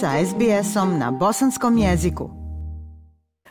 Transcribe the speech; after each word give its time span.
sa 0.00 0.14
SBS-om 0.26 0.98
na 0.98 1.10
bosanskom 1.10 1.78
jeziku. 1.78 2.30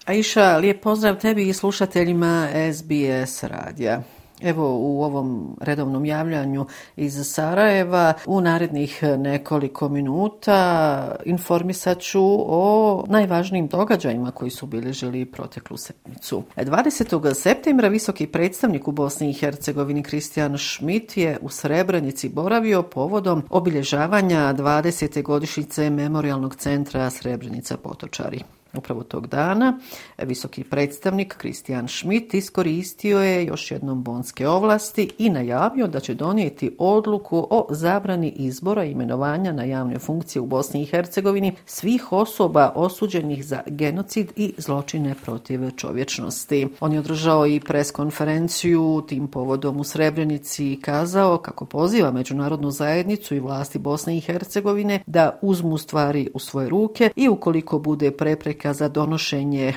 Aisha, 0.05 0.58
lijep 0.58 0.84
pozdrav 0.84 1.20
tebi 1.20 1.50
i 1.50 1.54
slušateljima 1.54 2.48
SBS 2.73 3.44
radija. 3.44 4.04
Evo 4.42 4.78
u 4.79 5.04
ovom 5.04 5.57
redovnom 5.62 6.05
javljanju 6.05 6.66
iz 6.96 7.28
Sarajeva 7.34 8.14
u 8.25 8.41
narednih 8.41 9.04
nekoliko 9.18 9.89
minuta 9.89 11.16
informisat 11.25 12.00
ću 12.00 12.21
o 12.39 13.04
najvažnijim 13.08 13.68
događajima 13.68 14.31
koji 14.31 14.52
su 14.52 14.66
obilježili 14.66 15.26
proteklu 15.26 15.77
sedmicu. 15.77 16.44
20. 16.58 17.34
septembra 17.34 17.88
visoki 17.88 18.27
predstavnik 18.27 18.88
u 18.88 18.91
Bosni 18.91 19.30
i 19.30 19.34
Hercegovini 19.34 20.04
Kristijan 20.04 20.58
Schmidt 20.58 21.17
je 21.17 21.38
u 21.41 21.49
Srebrenici 21.49 22.30
boravio 22.30 22.84
povodom 22.84 23.44
obilježavanja 23.49 24.54
20. 24.54 25.23
godišnjice 25.23 25.90
Memorialnog 25.90 26.55
centra 26.55 27.09
Srebrenica 27.09 27.77
Potočari. 27.77 28.56
Upravo 28.77 29.04
tog 29.04 29.27
dana 29.27 29.80
e, 30.17 30.26
visoki 30.26 30.63
predstavnik 30.63 31.38
Kristijan 31.38 31.88
Schmidt 31.88 32.34
iskoristio 32.34 33.20
je 33.20 33.45
još 33.45 33.72
jednom 33.72 34.03
bonske 34.03 34.48
ovlasti 34.48 35.09
i 35.17 35.30
najavio 35.30 35.88
da 35.88 36.00
će 36.00 36.13
donijeti 36.13 36.76
odluku 36.77 37.48
o 37.50 37.67
zabrani 37.70 38.30
izbora 38.30 38.86
i 38.86 38.91
imenovanja 38.91 39.52
na 39.52 39.63
javne 39.63 40.00
funkcije 40.00 40.41
u 40.41 40.45
Bosni 40.45 40.81
i 40.81 40.86
Hercegovini 40.86 41.55
svih 41.66 42.12
osoba 42.12 42.72
osuđenih 42.76 43.45
za 43.45 43.62
genocid 43.67 44.31
i 44.36 44.53
zločine 44.58 45.16
protiv 45.25 45.72
čovječnosti. 45.75 46.67
On 46.80 46.94
je 46.94 47.00
održao 47.00 47.48
i 47.48 47.59
preskonferenciju 47.59 49.03
tim 49.08 49.28
povodom 49.28 49.80
u 49.80 49.84
Srebrenici 49.84 50.72
i 50.72 50.81
kazao 50.81 51.38
kako 51.38 51.66
poziva 51.66 52.12
međunarodnu 52.12 52.72
zajednicu 52.72 53.36
i 53.36 53.39
vlasti 53.39 53.80
Bosne 53.80 54.17
i 54.17 54.22
Hercegovine 54.22 55.03
da 55.05 55.39
uzmu 55.41 55.78
stvari 55.78 56.30
u 56.33 56.39
svoje 56.39 56.70
ruke 56.70 57.09
i 57.16 57.30
ukoliko 57.30 57.80
bude 57.80 58.11
prepreka 58.11 58.67
za 58.73 58.88
donošenje 58.88 59.73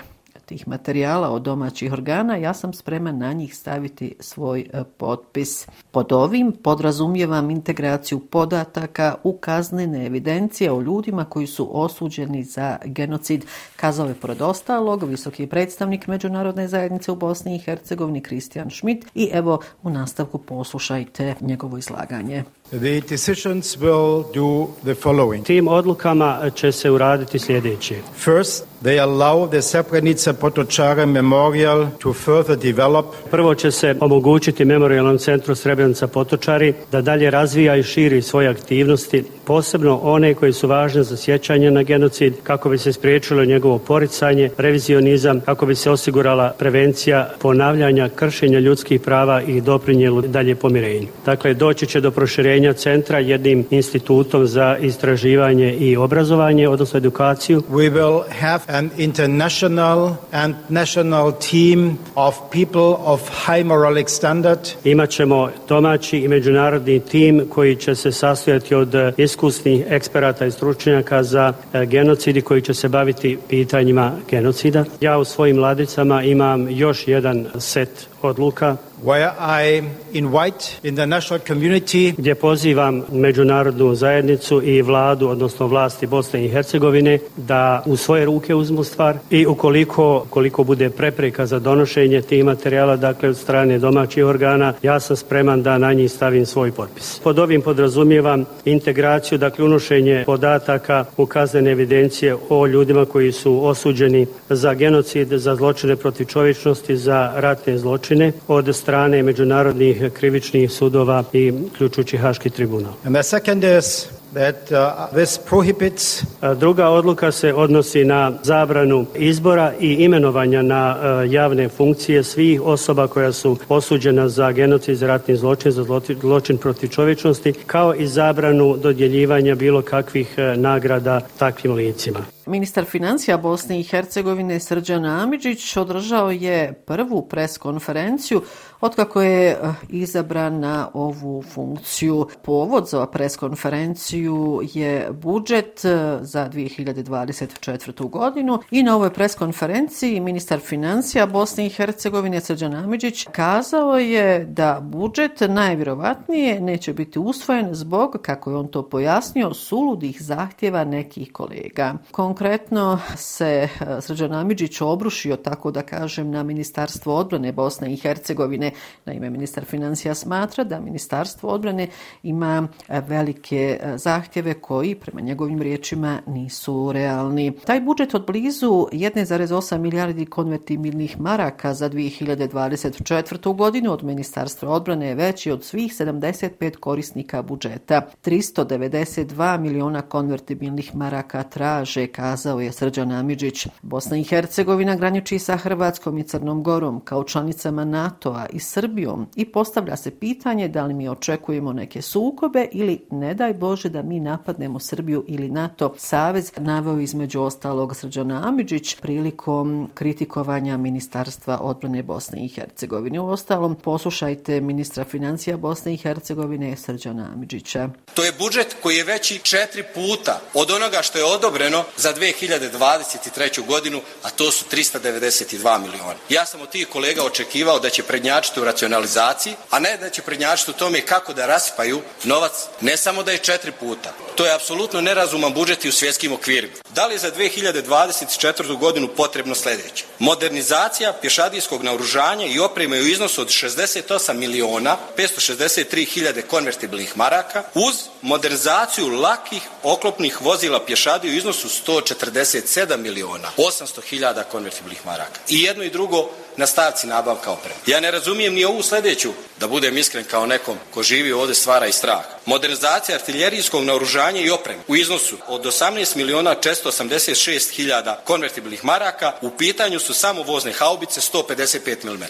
tih 0.51 0.69
materijala 0.69 1.31
od 1.31 1.43
domaćih 1.43 1.93
organa, 1.93 2.37
ja 2.37 2.55
sam 2.55 2.73
spreman 2.73 3.19
na 3.19 3.33
njih 3.33 3.57
staviti 3.57 4.15
svoj 4.21 4.61
e, 4.61 4.85
potpis. 4.97 5.67
Pod 5.91 6.13
ovim 6.13 6.53
podrazumijevam 6.53 7.51
integraciju 7.51 8.19
podataka 8.19 9.15
u 9.25 9.33
kaznene 9.33 10.07
evidencije 10.07 10.73
o 10.73 10.81
ljudima 10.81 11.25
koji 11.25 11.47
su 11.47 11.69
osuđeni 11.83 12.45
za 12.45 12.79
genocid, 12.85 13.45
kazao 13.77 14.09
je 14.09 14.15
pored 14.15 14.43
ostalog 14.43 15.05
visoki 15.05 15.47
predstavnik 15.47 16.07
Međunarodne 16.07 16.69
zajednice 16.69 17.13
u 17.13 17.17
Bosni 17.17 17.57
i 17.57 17.59
Hercegovini 17.59 18.21
Kristijan 18.21 18.71
Schmidt 18.71 19.07
i 19.15 19.31
evo 19.33 19.61
u 19.83 19.91
nastavku 19.91 20.39
poslušajte 20.39 21.35
njegovo 21.41 21.79
izlaganje. 21.79 22.45
The 22.73 23.01
decisions 23.01 23.77
will 23.81 24.25
do 24.33 24.69
the 24.85 24.95
following. 24.95 25.45
Tim 25.45 25.69
odlukama 25.69 26.51
će 26.55 26.73
se 26.73 26.91
uraditi 26.91 27.39
sljedeće. 27.39 27.95
First, 28.17 28.65
they 28.83 29.01
allow 29.01 29.49
the 29.49 29.63
Srebrenica 29.63 30.33
Potočare 30.33 31.07
Memorial 31.07 31.87
to 31.99 32.13
further 32.13 32.57
develop. 32.57 33.07
Prvo 33.31 33.55
će 33.55 33.71
se 33.71 33.97
omogućiti 34.01 34.65
Memorialnom 34.65 35.19
centru 35.19 35.55
Srebrenica 35.55 36.07
Potočari 36.07 36.75
da 36.93 37.01
dalje 37.01 37.31
razvija 37.31 37.77
i 37.77 37.83
širi 37.83 38.23
svoje 38.23 38.49
aktivnosti, 38.49 39.25
posebno 39.45 40.01
one 40.03 40.35
koje 40.35 40.53
su 40.53 40.69
važne 40.69 41.03
za 41.03 41.17
sjećanje 41.17 41.71
na 41.71 41.83
genocid, 41.83 42.35
kako 42.43 42.69
bi 42.69 42.79
se 42.79 42.93
spriječilo 42.93 43.45
njegovo 43.45 43.79
poricanje, 43.79 44.51
revizionizam, 44.59 45.41
kako 45.41 45.67
bi 45.67 45.75
se 45.75 45.91
osigurala 45.91 46.55
prevencija 46.59 47.31
ponavljanja 47.39 48.09
kršenja 48.09 48.59
ljudskih 48.59 49.01
prava 49.01 49.43
i 49.43 49.61
doprinjelo 49.61 50.21
dalje 50.21 50.55
pomirenju. 50.55 51.09
Dakle, 51.27 51.55
doći 51.55 51.87
će 51.87 52.01
do 52.01 52.11
proširenja 52.11 52.60
udruženja 52.61 52.73
centra 52.73 53.19
jednim 53.19 53.67
institutom 53.71 54.47
za 54.47 54.77
istraživanje 54.81 55.75
i 55.75 55.97
obrazovanje, 55.97 56.69
odnosno 56.69 56.99
edukaciju. 56.99 57.63
We 57.71 57.91
will 57.91 58.23
have 58.41 58.61
an 58.69 58.91
international 58.99 60.17
and 60.33 60.55
national 60.69 61.33
team 61.33 61.99
of 62.15 62.35
people 62.53 62.97
of 63.05 63.21
high 63.47 63.65
moralic 63.67 64.09
standard. 64.11 64.59
Imaćemo 64.85 65.51
domaći 65.69 66.19
i 66.19 66.29
međunarodni 66.29 67.01
tim 67.01 67.47
koji 67.49 67.77
će 67.77 67.95
se 67.95 68.13
sastojati 68.13 68.75
od 68.75 68.95
iskusnih 69.17 69.87
eksperata 69.89 70.47
i 70.47 70.51
stručnjaka 70.51 71.23
za 71.23 71.53
e, 71.73 71.87
genocidi 71.87 72.41
koji 72.41 72.63
će 72.63 72.75
se 72.75 72.89
baviti 72.89 73.39
pitanjima 73.49 74.13
genocida. 74.31 74.85
Ja 75.01 75.19
u 75.19 75.25
svojim 75.25 75.59
ladicama 75.59 76.23
imam 76.23 76.69
još 76.71 77.09
jedan 77.09 77.47
set 77.59 78.09
odluka 78.23 78.77
where 79.03 79.33
I 79.39 79.83
invite 80.13 80.79
international 80.83 81.41
community 81.47 82.15
gdje 82.19 82.35
pozivam 82.35 83.03
međunarodnu 83.13 83.95
zajednicu 83.95 84.63
i 84.63 84.83
vladu, 84.83 85.29
odnosno 85.29 85.67
vlasti 85.67 86.07
Bosne 86.07 86.45
i 86.45 86.49
Hercegovine 86.49 87.19
da 87.37 87.83
u 87.87 87.97
svoje 87.97 88.25
ruke 88.25 88.55
uzmu 88.55 88.85
stvar 88.85 89.17
i 89.31 89.47
ukoliko 89.47 90.27
koliko 90.31 90.65
bude 90.65 90.91
prepreka 90.91 91.47
za 91.47 91.59
donošenje 91.59 92.23
tih 92.23 92.45
materijala, 92.45 92.97
dakle 92.97 93.29
od 93.29 93.37
strane 93.37 93.79
domaćih 93.79 94.25
organa, 94.25 94.73
ja 94.83 95.01
sam 95.01 95.17
spreman 95.17 95.63
da 95.63 95.79
na 95.79 95.93
njih 95.93 96.13
stavim 96.13 96.47
svoj 96.47 96.73
potpis. 96.73 97.21
Pod 97.25 97.39
ovim 97.39 97.63
podrazumijevam 97.63 98.45
integraciju, 98.65 99.39
dakle 99.39 99.65
unošenje 99.65 100.23
podataka 100.27 101.05
u 101.17 101.27
kaznene 101.27 101.71
evidencije 101.71 102.37
o 102.49 102.67
ljudima 102.67 103.05
koji 103.05 103.33
su 103.33 103.67
osuđeni 103.67 104.27
za 104.49 104.75
genocid, 104.75 105.29
za 105.29 105.57
zločine 105.57 105.97
protiv 105.97 106.25
čovječnosti, 106.25 106.97
za 106.97 107.33
ratne 107.37 107.79
zločine 107.79 108.33
od 108.49 108.77
strane 108.77 108.90
međunarodnih 109.23 110.13
krivičnih 110.13 110.71
sudova 110.71 111.25
i 111.33 111.53
ključujući 111.77 112.17
Haški 112.17 112.51
tribunal. 112.51 112.93
And 113.05 113.15
the 113.15 113.23
second 113.23 113.65
is 113.65 114.07
that 114.33 114.71
uh, 114.71 115.09
this 115.13 115.39
prohibits 115.39 116.25
Druga 116.57 116.89
odluka 116.89 117.33
se 117.33 117.55
odnosi 117.55 118.05
na 118.05 118.33
zabranu 118.43 119.07
izbora 119.15 119.73
i 119.81 119.95
imenovanja 119.95 120.63
na 120.63 120.97
uh, 120.97 121.33
javne 121.33 121.69
funkcije 121.69 122.25
svih 122.25 122.63
osoba 122.63 123.07
koja 123.07 123.33
su 123.33 123.57
osuđena 123.69 124.29
za 124.29 124.53
genocid, 124.53 124.97
za 124.97 125.07
ratni 125.07 125.37
zločin, 125.37 125.73
za 125.73 125.85
zločin 126.21 126.59
protiv 126.59 126.89
čovječnosti, 126.89 127.53
kao 127.67 127.95
i 127.95 128.07
zabranu 128.07 128.77
dodjeljivanja 128.77 129.55
bilo 129.55 129.83
kakvih 129.83 130.35
uh, 130.39 130.61
nagrada 130.61 131.21
takvim 131.39 131.73
licima. 131.73 132.21
Ministar 132.47 132.85
financija 132.85 133.37
Bosne 133.37 133.81
i 133.81 133.83
Hercegovine 133.83 134.61
Srđan 134.61 135.05
Amidžić 135.05 135.77
održao 135.77 136.31
je 136.31 136.73
prvu 136.73 137.29
preskonferenciju 137.29 138.43
otkako 138.81 139.23
je 139.23 139.51
eh, 139.51 139.57
izabran 139.89 140.61
na 140.61 140.89
ovu 140.95 141.43
funkciju. 141.43 142.27
Povod 142.43 142.89
za 142.89 143.07
preskonferenciju 143.07 144.63
je 144.75 145.09
budžet 145.13 145.85
eh, 145.85 146.19
za 146.21 146.49
2024. 146.49 148.11
godinu 148.11 148.59
i 148.71 148.83
na 148.83 148.97
ovoj 148.97 149.13
preskonferenciji 149.13 150.21
ministar 150.21 150.61
financija 150.61 151.27
Bosne 151.27 151.67
i 151.67 151.71
Hercegovine 151.71 152.41
Srđan 152.41 152.75
Amidžić 152.75 153.27
kazao 153.33 153.99
je 153.99 154.45
da 154.45 154.81
budžet 154.83 155.41
najvjerovatnije 155.49 156.61
neće 156.61 156.93
biti 156.93 157.19
usvojen 157.19 157.75
zbog, 157.75 158.19
kako 158.23 158.51
je 158.51 158.57
on 158.57 158.69
to 158.69 158.89
pojasnio, 158.89 159.55
suludih 159.55 160.23
zahtjeva 160.23 160.85
nekih 160.85 161.33
kolega. 161.33 161.95
Konkretno 162.11 162.40
konkretno 162.41 162.99
se 163.17 163.45
e, 163.47 164.01
Srđan 164.01 164.33
Amidžić 164.33 164.81
obrušio, 164.81 165.37
tako 165.37 165.71
da 165.71 165.83
kažem, 165.83 166.31
na 166.31 166.43
Ministarstvo 166.43 167.17
odbrane 167.17 167.53
Bosne 167.53 167.93
i 167.93 167.97
Hercegovine. 167.97 168.71
Naime, 169.05 169.31
ministar 169.31 169.65
financija 169.65 170.15
smatra 170.15 170.65
da 170.65 170.81
Ministarstvo 170.81 171.51
odbrane 171.51 171.89
ima 172.23 172.69
e, 172.89 173.01
velike 173.01 173.79
e, 173.83 173.99
zahtjeve 173.99 174.55
koji, 174.55 174.95
prema 174.95 175.21
njegovim 175.21 175.63
riječima, 175.63 176.19
nisu 176.27 176.93
realni. 176.93 177.53
Taj 177.65 177.81
budžet 177.81 178.15
od 178.15 178.27
blizu 178.27 178.87
1,8 178.93 179.79
milijardi 179.79 180.27
konvertibilnih 180.27 181.21
maraka 181.21 181.75
za 181.75 181.91
2024. 181.91 183.57
godinu 183.57 183.93
od 183.93 184.05
Ministarstva 184.05 184.71
odbrane 184.71 185.09
je 185.09 185.15
veći 185.15 185.51
od 185.51 185.65
svih 185.65 185.93
75 185.93 186.77
korisnika 186.77 187.43
budžeta. 187.43 188.07
392 188.25 189.59
miliona 189.59 190.03
konvertibilnih 190.03 190.97
maraka 190.97 191.43
traže, 191.43 192.07
kazao 192.21 192.61
je 192.61 192.73
Srđan 192.73 193.13
Amidžić. 193.13 193.67
Bosna 193.83 194.17
i 194.17 194.25
Hercegovina 194.25 194.97
graniči 194.97 195.39
sa 195.39 195.57
Hrvatskom 195.57 196.19
i 196.19 196.23
Crnom 196.23 196.63
Gorom 196.63 197.01
kao 197.01 197.25
članicama 197.25 197.85
NATO-a 197.85 198.47
i 198.53 198.61
Srbijom 198.61 199.27
i 199.37 199.45
postavlja 199.45 199.97
se 199.97 200.11
pitanje 200.11 200.69
da 200.69 200.85
li 200.85 200.95
mi 200.95 201.09
očekujemo 201.09 201.73
neke 201.73 202.03
sukobe 202.03 202.67
ili 202.73 203.01
ne 203.11 203.35
daj 203.35 203.55
Bože 203.55 203.89
da 203.89 204.03
mi 204.03 204.21
napadnemo 204.21 204.79
Srbiju 204.79 205.25
ili 205.29 205.49
NATO 205.49 205.95
savez 205.97 206.53
naveo 206.57 206.99
između 206.99 207.41
ostalog 207.41 207.97
Srđana 207.97 208.49
Amidžić 208.49 208.97
prilikom 209.01 209.91
kritikovanja 209.95 210.77
Ministarstva 210.77 211.59
odbrane 211.61 212.03
Bosne 212.03 212.45
i 212.45 212.49
Hercegovine. 212.49 213.21
U 213.21 213.29
ostalom, 213.29 213.75
poslušajte 213.75 214.61
ministra 214.61 215.05
financija 215.05 215.57
Bosne 215.57 215.95
i 215.95 215.97
Hercegovine 215.97 216.77
Srđana 216.77 217.31
Amidžića. 217.33 217.89
To 218.15 218.25
je 218.25 218.33
budžet 218.39 218.77
koji 218.83 218.97
je 218.97 219.05
veći 219.05 219.39
četiri 219.43 219.83
puta 219.95 220.41
od 220.55 220.71
onoga 220.71 221.03
što 221.03 221.19
je 221.19 221.25
odobreno 221.25 221.85
za 221.97 222.10
za 222.11 222.17
2023. 222.17 223.67
godinu, 223.67 224.03
a 224.23 224.31
to 224.31 224.51
su 224.51 224.65
392 224.73 225.79
miliona. 225.79 226.19
Ja 226.29 226.47
sam 226.47 226.61
od 226.61 226.71
tih 226.71 226.87
kolega 226.89 227.25
očekivao 227.25 227.79
da 227.79 227.91
će 227.91 228.03
prednjačiti 228.03 228.61
u 228.61 228.65
racionalizaciji, 228.65 229.55
a 229.71 229.79
ne 229.79 229.97
da 229.97 230.11
će 230.11 230.23
prednjačiti 230.23 230.71
u 230.71 230.75
tome 230.75 231.01
kako 231.01 231.33
da 231.33 231.47
raspaju 231.47 232.03
novac, 232.25 232.53
ne 232.81 232.97
samo 232.97 233.23
da 233.23 233.33
je 233.33 233.39
četiri 233.39 233.73
puta. 233.73 234.13
To 234.35 234.47
je 234.47 234.55
apsolutno 234.55 235.01
nerazuman 235.01 235.53
budžet 235.55 235.85
i 235.85 235.89
u 235.89 235.93
svjetskim 235.93 236.33
okvirima. 236.33 236.73
Da 236.95 237.07
li 237.07 237.15
je 237.15 237.19
za 237.19 237.33
2024. 237.33 238.79
godinu 238.79 239.09
potrebno 239.09 239.55
sljedeće? 239.55 240.05
Modernizacija 240.19 241.13
pješadijskog 241.13 241.83
naoružanja 241.83 242.47
i 242.47 242.59
opreme 242.59 243.01
u 243.01 243.07
iznosu 243.07 243.41
od 243.41 243.49
68 243.49 244.35
miliona 244.35 244.97
563 245.17 246.07
hiljade 246.07 246.43
konvertibilnih 246.43 247.17
maraka 247.17 247.63
uz 247.75 247.95
modernizaciju 248.23 249.09
lakih 249.09 249.63
oklopnih 249.83 250.43
vozila 250.43 250.85
pješadije 250.85 251.35
u 251.35 251.37
iznosu 251.37 251.69
147 252.01 252.97
miliona 252.97 253.49
800 253.57 254.03
hiljada 254.03 254.45
konvertibilnih 254.45 255.07
maraka. 255.07 255.41
I 255.49 255.63
jedno 255.63 255.85
i 255.85 255.91
drugo 255.91 256.31
na 256.57 256.67
stavci 256.67 257.07
nabavka 257.07 257.51
opreme. 257.51 257.75
Ja 257.87 258.01
ne 258.01 258.11
razumijem 258.11 258.55
ni 258.55 258.65
ovu 258.65 258.83
sljedeću, 258.83 259.33
da 259.61 259.69
budem 259.69 259.99
iskren 259.99 260.25
kao 260.25 260.47
nekom 260.47 260.79
ko 260.95 261.03
živi 261.03 261.33
ovde 261.33 261.55
stvara 261.55 261.87
i 261.87 261.93
strah. 261.93 262.25
Modernizacija 262.47 263.15
artiljerijskog 263.15 263.85
naoružanja 263.85 264.41
i 264.41 264.51
opreme 264.51 264.83
u 264.89 264.97
iznosu 264.97 265.37
od 265.47 265.65
18 265.65 266.17
miliona 266.17 266.55
486 266.55 267.71
hiljada 267.71 268.23
konvertibilnih 268.25 268.85
maraka 268.85 269.33
u 269.43 269.51
pitanju 269.51 270.01
su 270.01 270.15
samo 270.15 270.43
vozne 270.43 270.73
haubice 270.73 271.21
155 271.21 272.05
mm. 272.05 272.25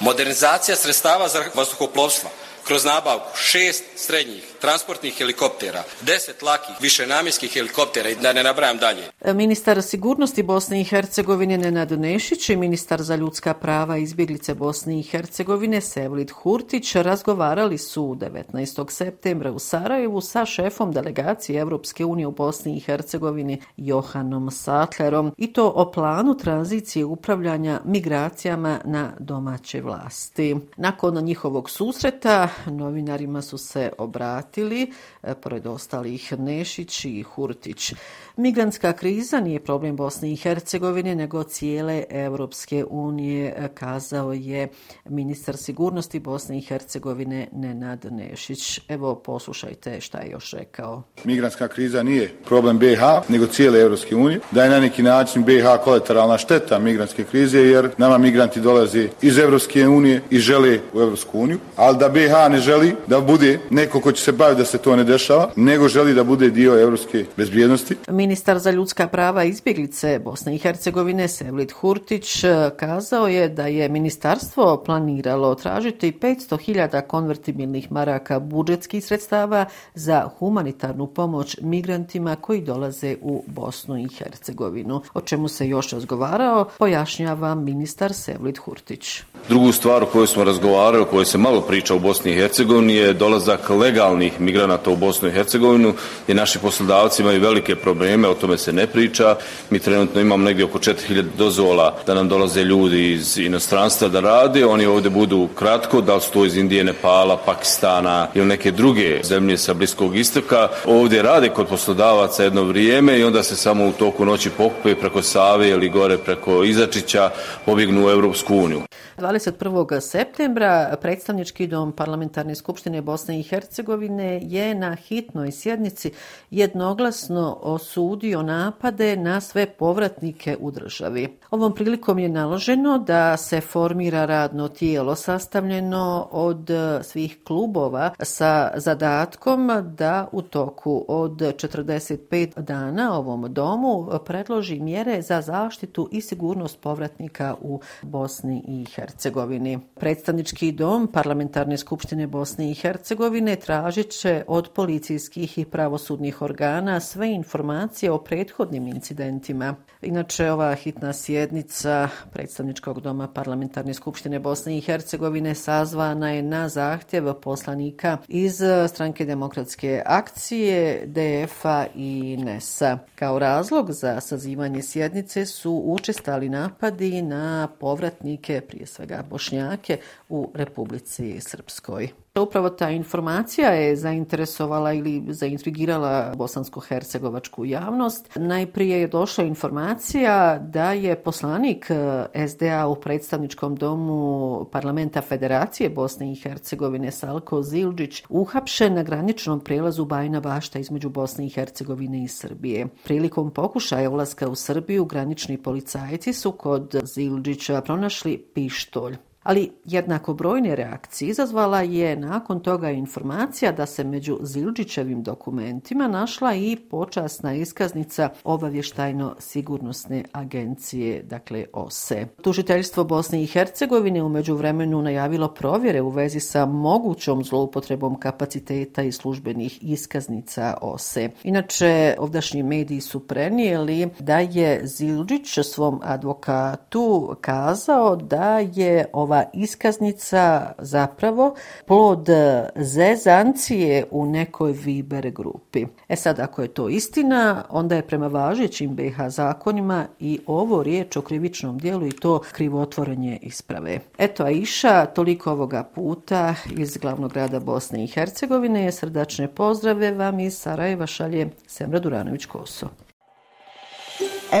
Modernizacija 0.00 0.76
sredstava 0.76 1.28
za 1.28 1.44
vazduhoplovstva 1.54 2.30
kroz 2.64 2.84
nabavku 2.84 3.36
šest 3.36 3.84
srednjih 3.96 4.53
transportnih 4.64 5.14
helikoptera, 5.18 5.82
deset 6.00 6.42
lakih 6.42 6.76
višenamjenskih 6.80 7.52
helikoptera 7.52 8.08
i 8.08 8.16
da 8.16 8.32
ne 8.32 8.42
nabrajam 8.42 8.78
dalje. 8.78 9.02
E, 9.20 9.34
ministar 9.34 9.82
sigurnosti 9.82 10.42
Bosne 10.42 10.80
i 10.80 10.84
Hercegovine 10.84 11.58
Nenad 11.58 11.92
Nešić 11.92 12.48
i 12.48 12.56
ministar 12.56 13.02
za 13.02 13.16
ljudska 13.16 13.54
prava 13.54 13.96
izbjeglice 13.96 14.54
Bosne 14.54 14.98
i 14.98 15.02
Hercegovine 15.02 15.80
Sevlid 15.80 16.30
Hurtić 16.30 16.94
razgovarali 16.94 17.78
su 17.78 18.16
19. 18.20 18.90
septembra 18.90 19.52
u 19.52 19.58
Sarajevu 19.58 20.20
sa 20.20 20.46
šefom 20.46 20.92
delegacije 20.92 21.60
Evropske 21.60 22.04
unije 22.04 22.26
u 22.26 22.32
Bosni 22.32 22.76
i 22.76 22.80
Hercegovini 22.80 23.62
Johanom 23.76 24.50
Satlerom 24.50 25.32
i 25.36 25.52
to 25.52 25.68
o 25.68 25.92
planu 25.92 26.36
tranzicije 26.36 27.04
upravljanja 27.04 27.80
migracijama 27.84 28.80
na 28.84 29.12
domaće 29.18 29.80
vlasti. 29.80 30.56
Nakon 30.76 31.24
njihovog 31.24 31.70
susreta 31.70 32.48
novinarima 32.66 33.42
su 33.42 33.58
se 33.58 33.92
obratili, 33.98 34.53
vratili, 34.54 34.92
e, 35.22 35.34
pored 35.34 35.66
ostalih 35.66 36.32
Nešić 36.38 37.04
i 37.04 37.22
Hurtić. 37.22 37.94
Migrantska 38.36 38.92
kriza 38.92 39.40
nije 39.40 39.60
problem 39.60 39.96
Bosne 39.96 40.32
i 40.32 40.36
Hercegovine, 40.36 41.14
nego 41.14 41.42
cijele 41.42 42.04
Evropske 42.10 42.84
unije, 42.90 43.54
e, 43.56 43.68
kazao 43.74 44.32
je 44.32 44.68
ministar 45.04 45.56
sigurnosti 45.56 46.18
Bosne 46.18 46.58
i 46.58 46.60
Hercegovine 46.60 47.48
Nenad 47.52 48.06
Nešić. 48.10 48.80
Evo, 48.88 49.14
poslušajte 49.14 50.00
šta 50.00 50.18
je 50.18 50.30
još 50.30 50.52
rekao. 50.52 51.02
Migrantska 51.24 51.68
kriza 51.68 52.02
nije 52.02 52.30
problem 52.44 52.78
BiH, 52.78 53.00
nego 53.28 53.46
cijele 53.46 53.80
Evropske 53.80 54.16
unije. 54.16 54.40
Da 54.50 54.64
je 54.64 54.70
na 54.70 54.80
neki 54.80 55.02
način 55.02 55.44
BiH 55.44 55.64
kolateralna 55.84 56.38
šteta 56.38 56.78
migrantske 56.78 57.24
krize, 57.24 57.60
jer 57.60 57.90
nama 57.98 58.18
migranti 58.18 58.60
dolaze 58.60 59.08
iz 59.22 59.38
Evropske 59.38 59.88
unije 59.88 60.22
i 60.30 60.38
žele 60.38 60.78
u 60.92 61.00
Evropsku 61.00 61.40
uniju, 61.40 61.58
ali 61.76 61.98
da 61.98 62.08
BiH 62.08 62.32
ne 62.50 62.58
želi 62.58 62.96
da 63.06 63.20
bude 63.20 63.58
neko 63.70 64.00
ko 64.00 64.12
će 64.12 64.22
se 64.22 64.32
baviti 64.44 64.60
da 64.60 64.64
se 64.64 64.78
to 64.78 64.96
ne 64.96 65.04
dešava, 65.04 65.50
nego 65.56 65.88
želi 65.88 66.14
da 66.14 66.24
bude 66.24 66.50
dio 66.50 66.80
evropske 66.80 67.24
bezbjednosti. 67.36 67.96
Ministar 68.08 68.58
za 68.58 68.70
ljudska 68.70 69.06
prava 69.08 69.44
izbjeglice 69.44 70.18
Bosne 70.18 70.54
i 70.54 70.58
Hercegovine 70.58 71.28
Sevlit 71.28 71.72
Hurtić 71.72 72.44
kazao 72.76 73.28
je 73.28 73.48
da 73.48 73.66
je 73.66 73.88
ministarstvo 73.88 74.82
planiralo 74.86 75.54
tražiti 75.54 76.12
500.000 76.12 77.06
konvertibilnih 77.06 77.92
maraka 77.92 78.40
budžetskih 78.40 79.04
sredstava 79.04 79.64
za 79.94 80.28
humanitarnu 80.38 81.06
pomoć 81.06 81.56
migrantima 81.60 82.36
koji 82.36 82.60
dolaze 82.60 83.16
u 83.22 83.44
Bosnu 83.46 83.98
i 83.98 84.08
Hercegovinu. 84.18 85.02
O 85.14 85.20
čemu 85.20 85.48
se 85.48 85.68
još 85.68 85.90
razgovarao, 85.90 86.68
pojašnjava 86.78 87.54
ministar 87.54 88.12
Sevlit 88.12 88.58
Hurtić. 88.58 89.22
Drugu 89.48 89.72
stvar 89.72 90.02
o 90.02 90.06
kojoj 90.06 90.26
smo 90.26 90.44
razgovarali, 90.44 91.02
o 91.02 91.06
kojoj 91.06 91.24
se 91.24 91.38
malo 91.38 91.60
priča 91.60 91.94
u 91.94 91.98
Bosni 91.98 92.30
i 92.30 92.34
Hercegovini 92.34 92.94
je 92.94 93.12
dolazak 93.12 93.70
legalnih 93.70 94.33
migranata 94.38 94.90
u 94.90 94.96
Bosnu 94.96 95.28
i 95.28 95.32
Hercegovinu, 95.32 95.94
gdje 96.24 96.34
naši 96.34 96.58
poslodavci 96.58 97.22
imaju 97.22 97.40
velike 97.40 97.76
probleme, 97.76 98.28
o 98.28 98.34
tome 98.34 98.58
se 98.58 98.72
ne 98.72 98.86
priča. 98.86 99.36
Mi 99.70 99.78
trenutno 99.78 100.20
imamo 100.20 100.44
negdje 100.44 100.64
oko 100.64 100.78
4000 100.78 101.24
dozvola 101.38 101.96
da 102.06 102.14
nam 102.14 102.28
dolaze 102.28 102.64
ljudi 102.64 103.12
iz 103.12 103.38
inostranstva 103.38 104.08
da 104.08 104.20
rade, 104.20 104.66
oni 104.66 104.86
ovdje 104.86 105.10
budu 105.10 105.48
kratko, 105.54 106.00
da 106.00 106.14
li 106.14 106.20
su 106.20 106.30
to 106.30 106.44
iz 106.44 106.56
Indije, 106.56 106.84
Nepala, 106.84 107.36
Pakistana 107.36 108.28
ili 108.34 108.46
neke 108.46 108.70
druge 108.70 109.20
zemlje 109.24 109.58
sa 109.58 109.74
Bliskog 109.74 110.16
istoka. 110.16 110.68
Ovdje 110.86 111.22
rade 111.22 111.48
kod 111.48 111.66
poslodavaca 111.66 112.44
jedno 112.44 112.62
vrijeme 112.62 113.18
i 113.18 113.24
onda 113.24 113.42
se 113.42 113.56
samo 113.56 113.88
u 113.88 113.92
toku 113.92 114.24
noći 114.24 114.50
pokupe 114.50 114.94
preko 114.94 115.22
Save 115.22 115.68
ili 115.68 115.88
gore 115.88 116.18
preko 116.18 116.64
Izačića 116.64 117.30
pobjegnu 117.66 118.06
u 118.06 118.10
Evropsku 118.10 118.56
uniju. 118.56 118.82
21. 119.16 120.00
septembra 120.00 120.96
predstavnički 121.00 121.66
dom 121.66 121.92
parlamentarne 121.92 122.54
skupštine 122.54 123.02
Bosne 123.02 123.40
i 123.40 123.42
Hercegovine 123.42 124.40
je 124.42 124.74
na 124.74 124.94
hitnoj 124.94 125.52
sjednici 125.52 126.10
jednoglasno 126.50 127.58
osudio 127.62 128.42
napade 128.42 129.16
na 129.16 129.40
sve 129.40 129.66
povratnike 129.66 130.56
u 130.60 130.70
državi. 130.70 131.38
Ovom 131.50 131.74
prilikom 131.74 132.18
je 132.18 132.28
naloženo 132.28 132.98
da 132.98 133.36
se 133.36 133.60
formira 133.60 134.24
radno 134.24 134.68
tijelo 134.68 135.14
sastavljeno 135.14 136.28
od 136.30 136.70
svih 137.02 137.38
klubova 137.44 138.10
sa 138.18 138.70
zadatkom 138.76 139.70
da 139.96 140.28
u 140.32 140.42
toku 140.42 141.04
od 141.08 141.32
45 141.32 142.60
dana 142.60 143.18
ovom 143.18 143.54
domu 143.54 144.08
predloži 144.26 144.80
mjere 144.80 145.22
za 145.22 145.40
zaštitu 145.40 146.08
i 146.12 146.20
sigurnost 146.20 146.80
povratnika 146.80 147.54
u 147.60 147.80
Bosni 148.02 148.62
i 148.66 148.84
Hercegovini. 148.84 149.03
Hercegovini. 149.04 149.78
Predstavnički 149.94 150.72
dom 150.72 151.06
Parlamentarne 151.12 151.76
skupštine 151.76 152.26
Bosne 152.26 152.70
i 152.70 152.74
Hercegovine 152.74 153.56
tražit 153.56 154.10
će 154.10 154.44
od 154.46 154.68
policijskih 154.74 155.58
i 155.58 155.64
pravosudnih 155.64 156.42
organa 156.42 157.00
sve 157.00 157.32
informacije 157.32 158.10
o 158.12 158.18
prethodnim 158.18 158.86
incidentima. 158.86 159.74
Inače, 160.02 160.50
ova 160.50 160.74
hitna 160.74 161.12
sjednica 161.12 162.08
Predstavničkog 162.32 163.00
doma 163.00 163.28
Parlamentarne 163.28 163.94
skupštine 163.94 164.38
Bosne 164.38 164.78
i 164.78 164.80
Hercegovine 164.80 165.54
sazvana 165.54 166.30
je 166.30 166.42
na 166.42 166.68
zahtjev 166.68 167.34
poslanika 167.34 168.18
iz 168.28 168.60
Stranke 168.88 169.24
demokratske 169.24 170.02
akcije, 170.06 171.06
DF-a 171.06 171.86
i 171.94 172.36
NES-a. 172.36 172.98
Kao 173.14 173.38
razlog 173.38 173.92
za 173.92 174.20
sazivanje 174.20 174.82
sjednice 174.82 175.46
su 175.46 175.82
učestali 175.86 176.48
napadi 176.48 177.22
na 177.22 177.68
povratnike, 177.80 178.60
prije 178.60 178.86
svega 178.94 179.22
bošnjake, 179.30 179.98
u 180.28 180.52
Republici 180.54 181.40
Srpskoj. 181.40 182.23
Upravo 182.40 182.70
ta 182.70 182.90
informacija 182.90 183.70
je 183.70 183.96
zainteresovala 183.96 184.92
ili 184.92 185.22
zaintrigirala 185.28 186.32
bosansko-hercegovačku 186.36 187.64
javnost. 187.64 188.30
Najprije 188.36 189.00
je 189.00 189.08
došla 189.08 189.44
informacija 189.44 190.58
da 190.58 190.92
je 190.92 191.22
poslanik 191.22 191.90
eh, 191.90 192.48
SDA 192.48 192.86
u 192.86 192.94
predstavničkom 192.94 193.76
domu 193.76 194.64
parlamenta 194.72 195.20
Federacije 195.20 195.90
Bosne 195.90 196.32
i 196.32 196.34
Hercegovine 196.34 197.10
Salko 197.10 197.62
Zilđić 197.62 198.22
uhapšen 198.28 198.94
na 198.94 199.02
graničnom 199.02 199.60
prelazu 199.60 200.04
Bajna 200.04 200.40
Bašta 200.40 200.78
između 200.78 201.08
Bosne 201.08 201.46
i 201.46 201.50
Hercegovine 201.50 202.24
i 202.24 202.28
Srbije. 202.28 202.86
Prilikom 203.04 203.50
pokušaja 203.50 204.10
ulaska 204.10 204.48
u 204.48 204.54
Srbiju 204.54 205.04
granični 205.04 205.62
policajci 205.62 206.32
su 206.32 206.52
kod 206.52 206.94
Zilđića 207.04 207.80
pronašli 207.80 208.38
pištolj. 208.54 209.16
Ali 209.44 209.70
jednako 209.84 210.34
brojne 210.34 210.76
reakcije 210.76 211.28
izazvala 211.28 211.80
je 211.80 212.16
nakon 212.16 212.60
toga 212.60 212.90
informacija 212.90 213.72
da 213.72 213.86
se 213.86 214.04
među 214.04 214.38
Zilđićevim 214.42 215.22
dokumentima 215.22 216.08
našla 216.08 216.54
i 216.54 216.76
počasna 216.90 217.54
iskaznica 217.54 218.28
obavještajno-sigurnosne 218.44 220.24
agencije, 220.32 221.22
dakle 221.22 221.64
OSE. 221.72 222.26
Tužiteljstvo 222.42 223.04
Bosne 223.04 223.42
i 223.42 223.46
Hercegovine 223.46 224.22
umeđu 224.22 224.54
vremenu 224.54 225.02
najavilo 225.02 225.48
provjere 225.48 226.00
u 226.00 226.08
vezi 226.08 226.40
sa 226.40 226.66
mogućom 226.66 227.44
zloupotrebom 227.44 228.20
kapaciteta 228.20 229.02
i 229.02 229.12
službenih 229.12 229.78
iskaznica 229.82 230.76
OSE. 230.80 231.30
Inače, 231.42 232.16
ovdašnji 232.18 232.62
mediji 232.62 233.00
su 233.00 233.26
prenijeli 233.26 234.08
da 234.18 234.38
je 234.38 234.86
Zilđić 234.86 235.58
svom 235.62 236.00
advokatu 236.02 237.36
kazao 237.40 238.16
da 238.16 238.58
je 238.58 239.04
ova 239.12 239.33
ova 239.34 239.44
iskaznica 239.52 240.72
zapravo 240.78 241.54
plod 241.86 242.28
e, 242.28 242.68
zezancije 242.76 244.04
u 244.10 244.26
nekoj 244.26 244.72
Viber 244.72 245.30
grupi. 245.30 245.86
E 246.08 246.16
sad, 246.16 246.40
ako 246.40 246.62
je 246.62 246.68
to 246.68 246.88
istina, 246.88 247.64
onda 247.70 247.96
je 247.96 248.06
prema 248.06 248.26
važećim 248.26 248.94
BiH 248.94 249.16
zakonima 249.28 250.06
i 250.20 250.40
ovo 250.46 250.82
riječ 250.82 251.16
o 251.16 251.22
krivičnom 251.22 251.78
dijelu 251.78 252.06
i 252.06 252.12
to 252.12 252.40
krivotvorenje 252.52 253.38
isprave. 253.42 254.00
Eto, 254.18 254.44
Aisha, 254.44 255.06
toliko 255.06 255.50
ovoga 255.50 255.82
puta 255.94 256.54
iz 256.76 256.96
glavnog 256.96 257.32
grada 257.32 257.60
Bosne 257.60 258.04
i 258.04 258.06
Hercegovine. 258.06 258.92
Srdačne 258.92 259.48
pozdrave 259.48 260.12
vam 260.12 260.40
iz 260.40 260.58
Sarajeva 260.58 261.06
šalje 261.06 261.50
Semra 261.66 262.00
Duranović-Koso. 262.00 262.86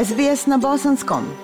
SBS 0.04 0.46
na 0.46 0.56
bosanskom. 0.58 1.43